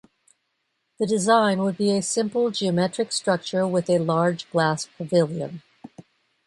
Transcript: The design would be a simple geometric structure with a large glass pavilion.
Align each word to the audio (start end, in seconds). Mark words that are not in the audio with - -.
The 0.97 1.05
design 1.05 1.59
would 1.59 1.77
be 1.77 1.91
a 1.91 2.01
simple 2.01 2.49
geometric 2.49 3.11
structure 3.11 3.67
with 3.67 3.87
a 3.87 3.99
large 3.99 4.49
glass 4.49 4.87
pavilion. 4.97 5.61